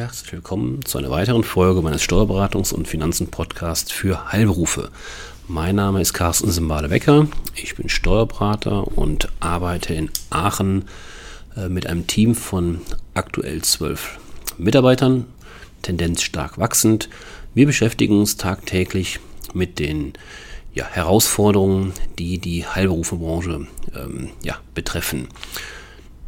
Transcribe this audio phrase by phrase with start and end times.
[0.00, 4.88] Herzlich willkommen zu einer weiteren Folge meines Steuerberatungs- und Finanzen-Podcasts für Heilberufe.
[5.46, 7.28] Mein Name ist Carsten Simbale-Becker.
[7.54, 10.86] Ich bin Steuerberater und arbeite in Aachen
[11.54, 12.80] äh, mit einem Team von
[13.12, 14.18] aktuell zwölf
[14.56, 15.26] Mitarbeitern,
[15.82, 17.10] Tendenz stark wachsend.
[17.52, 19.20] Wir beschäftigen uns tagtäglich
[19.52, 20.14] mit den
[20.72, 25.28] ja, Herausforderungen, die die Heilberufebranche ähm, ja, betreffen.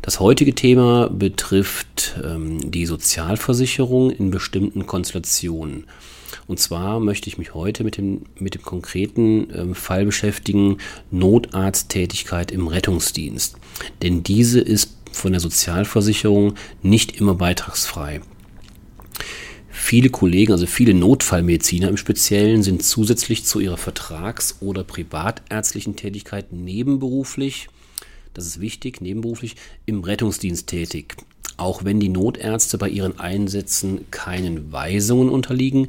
[0.02, 5.84] Das heutige Thema betrifft ähm, die Sozialversicherung in bestimmten Konstellationen.
[6.48, 10.78] Und zwar möchte ich mich heute mit dem, mit dem konkreten ähm, Fall beschäftigen,
[11.12, 13.56] Notarzttätigkeit im Rettungsdienst.
[14.02, 18.22] Denn diese ist von der Sozialversicherung nicht immer beitragsfrei.
[19.70, 26.52] Viele Kollegen, also viele Notfallmediziner im Speziellen, sind zusätzlich zu ihrer vertrags- oder privatärztlichen Tätigkeit
[26.52, 27.68] nebenberuflich
[28.34, 31.16] das ist wichtig, nebenberuflich, im Rettungsdienst tätig.
[31.56, 35.88] Auch wenn die Notärzte bei ihren Einsätzen keinen Weisungen unterliegen,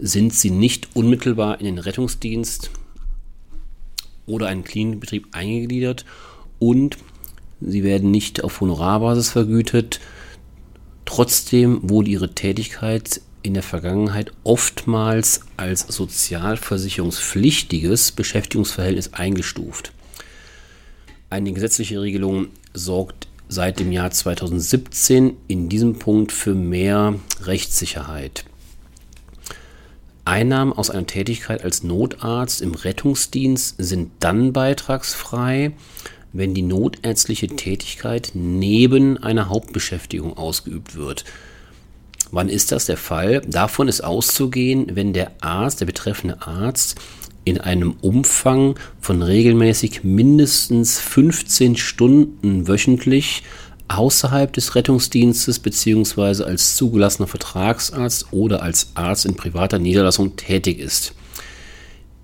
[0.00, 2.70] sind sie nicht unmittelbar in den Rettungsdienst
[4.26, 6.06] oder einen Klinikbetrieb eingegliedert
[6.58, 6.96] und
[7.60, 10.00] sie werden nicht auf Honorarbasis vergütet.
[11.04, 19.92] Trotzdem wurde ihre Tätigkeit in der Vergangenheit oftmals als sozialversicherungspflichtiges Beschäftigungsverhältnis eingestuft.
[21.32, 28.44] Eine gesetzliche Regelung sorgt seit dem Jahr 2017 in diesem Punkt für mehr Rechtssicherheit.
[30.26, 35.72] Einnahmen aus einer Tätigkeit als Notarzt im Rettungsdienst sind dann beitragsfrei,
[36.34, 41.24] wenn die notärztliche Tätigkeit neben einer Hauptbeschäftigung ausgeübt wird.
[42.30, 43.40] Wann ist das der Fall?
[43.46, 46.96] Davon ist auszugehen, wenn der Arzt, der betreffende Arzt,
[47.44, 53.42] in einem Umfang von regelmäßig mindestens 15 Stunden wöchentlich
[53.88, 56.44] außerhalb des Rettungsdienstes bzw.
[56.44, 61.14] als zugelassener Vertragsarzt oder als Arzt in privater Niederlassung tätig ist.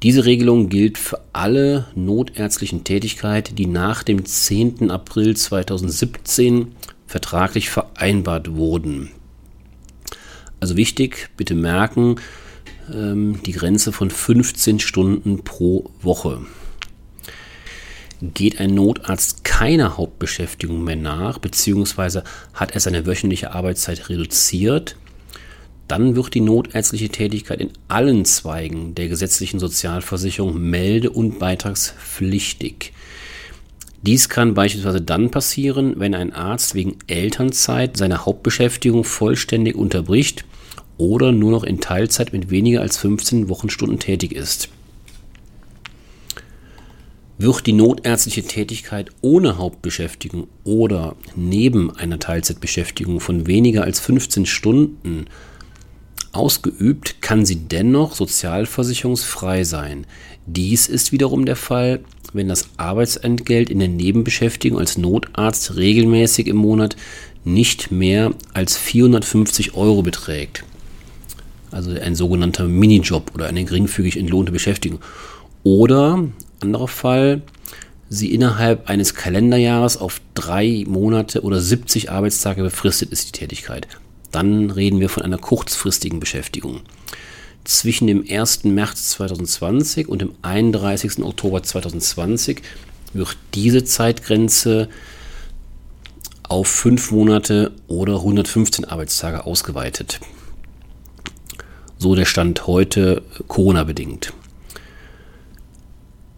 [0.03, 4.91] Diese Regelung gilt für alle notärztlichen Tätigkeiten, die nach dem 10.
[4.93, 6.69] April 2017
[7.07, 9.11] vertraglich vereinbart wurden.
[10.61, 12.17] Also wichtig, bitte merken,
[12.93, 16.41] ähm, die Grenze von 15 Stunden pro Woche.
[18.21, 24.97] Geht ein Notarzt keiner Hauptbeschäftigung mehr nach, beziehungsweise hat er seine wöchentliche Arbeitszeit reduziert,
[25.87, 32.93] dann wird die notärztliche Tätigkeit in allen Zweigen der gesetzlichen Sozialversicherung melde- und beitragspflichtig.
[34.03, 40.45] Dies kann beispielsweise dann passieren, wenn ein Arzt wegen Elternzeit seine Hauptbeschäftigung vollständig unterbricht
[40.99, 44.69] oder nur noch in Teilzeit mit weniger als 15 Wochenstunden tätig ist.
[47.39, 55.27] Wird die notärztliche Tätigkeit ohne Hauptbeschäftigung oder neben einer Teilzeitbeschäftigung von weniger als 15 Stunden
[56.33, 60.05] ausgeübt, kann sie dennoch sozialversicherungsfrei sein.
[60.47, 62.01] Dies ist wiederum der Fall,
[62.33, 66.97] wenn das Arbeitsentgelt in der Nebenbeschäftigung als Notarzt regelmäßig im Monat
[67.45, 70.65] nicht mehr als 450 Euro beträgt
[71.71, 75.01] also ein sogenannter Minijob oder eine geringfügig entlohnte Beschäftigung.
[75.65, 76.25] Oder,
[76.61, 77.43] anderer Fall,
[78.09, 83.87] sie innerhalb eines Kalenderjahres auf drei Monate oder 70 Arbeitstage befristet ist, die Tätigkeit.
[84.31, 86.81] Dann reden wir von einer kurzfristigen Beschäftigung.
[87.65, 88.65] Zwischen dem 1.
[88.65, 91.23] März 2020 und dem 31.
[91.23, 92.63] Oktober 2020
[93.13, 94.89] wird diese Zeitgrenze
[96.49, 100.21] auf fünf Monate oder 115 Arbeitstage ausgeweitet.
[101.99, 104.33] So der Stand heute Corona-bedingt.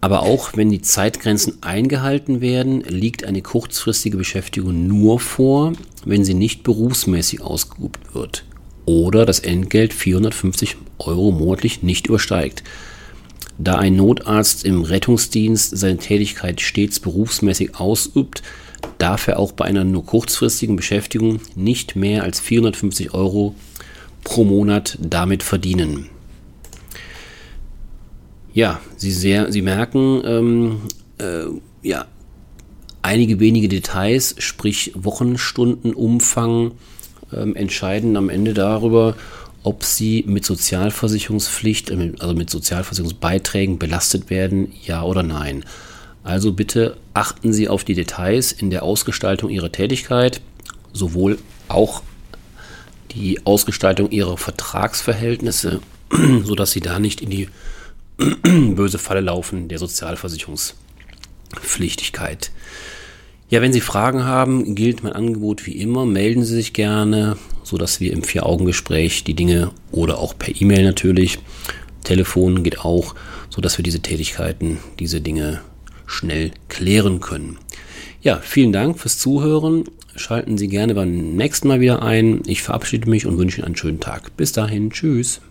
[0.01, 5.73] Aber auch wenn die Zeitgrenzen eingehalten werden, liegt eine kurzfristige Beschäftigung nur vor,
[6.03, 8.43] wenn sie nicht berufsmäßig ausgeübt wird
[8.85, 12.63] oder das Entgelt 450 Euro monatlich nicht übersteigt.
[13.59, 18.41] Da ein Notarzt im Rettungsdienst seine Tätigkeit stets berufsmäßig ausübt,
[18.97, 23.53] darf er auch bei einer nur kurzfristigen Beschäftigung nicht mehr als 450 Euro
[24.31, 26.07] pro Monat damit verdienen.
[28.53, 30.81] Ja, Sie, sehr, Sie merken, ähm,
[31.17, 31.47] äh,
[31.85, 32.05] ja,
[33.01, 36.71] einige wenige Details, sprich Wochenstundenumfang,
[37.33, 39.17] ähm, entscheiden am Ende darüber,
[39.63, 45.65] ob Sie mit Sozialversicherungspflicht, äh, also mit Sozialversicherungsbeiträgen belastet werden, ja oder nein.
[46.23, 50.39] Also bitte achten Sie auf die Details in der Ausgestaltung Ihrer Tätigkeit,
[50.93, 51.37] sowohl
[51.67, 52.01] auch
[53.13, 55.79] die Ausgestaltung ihrer Vertragsverhältnisse,
[56.43, 57.47] sodass sie da nicht in die
[58.75, 62.51] böse Falle laufen der Sozialversicherungspflichtigkeit.
[63.49, 66.05] Ja, wenn Sie Fragen haben, gilt mein Angebot wie immer.
[66.05, 71.37] Melden Sie sich gerne, sodass wir im Vier-Augen-Gespräch die Dinge oder auch per E-Mail natürlich,
[72.05, 73.13] Telefon geht auch,
[73.49, 75.59] sodass wir diese Tätigkeiten, diese Dinge
[76.05, 77.57] schnell klären können.
[78.21, 79.85] Ja, vielen Dank fürs Zuhören.
[80.15, 82.41] Schalten Sie gerne beim nächsten Mal wieder ein.
[82.45, 84.35] Ich verabschiede mich und wünsche Ihnen einen schönen Tag.
[84.37, 85.41] Bis dahin, tschüss.